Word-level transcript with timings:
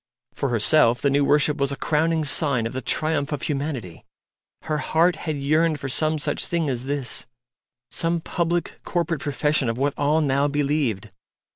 For 0.33 0.49
herself 0.49 0.99
the 0.99 1.11
new 1.11 1.23
worship 1.23 1.57
was 1.57 1.71
a 1.71 1.75
crowning 1.75 2.25
sign 2.25 2.65
of 2.65 2.73
the 2.73 2.81
triumph 2.81 3.31
of 3.31 3.43
Humanity. 3.43 4.03
Her 4.63 4.79
heart 4.79 5.15
had 5.15 5.37
yearned 5.37 5.79
for 5.79 5.89
some 5.89 6.17
such 6.17 6.47
thing 6.47 6.69
as 6.71 6.85
this 6.85 7.27
some 7.91 8.19
public 8.19 8.79
corporate 8.83 9.21
profession 9.21 9.69
of 9.69 9.77
what 9.77 9.93
all 9.97 10.19
now 10.19 10.47
believed. 10.47 11.11